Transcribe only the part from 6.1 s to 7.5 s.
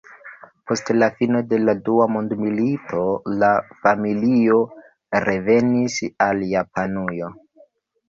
al Japanujo.